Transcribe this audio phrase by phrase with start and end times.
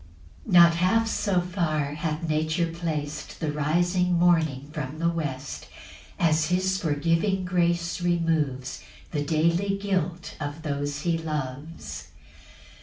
[0.45, 5.67] 3 Not half so far hath nature plac'd The rising morning from the west,
[6.17, 12.07] As his forgiving grace removes The daily guilt of those he loves.